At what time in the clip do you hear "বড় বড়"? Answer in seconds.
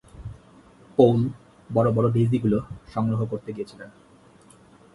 1.69-2.07